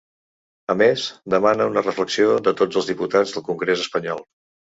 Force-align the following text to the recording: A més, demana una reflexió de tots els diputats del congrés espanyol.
A 0.73 0.75
més, 0.77 1.03
demana 1.33 1.67
una 1.73 1.83
reflexió 1.87 2.31
de 2.49 2.55
tots 2.61 2.81
els 2.81 2.89
diputats 2.93 3.35
del 3.35 3.47
congrés 3.51 3.87
espanyol. 3.87 4.27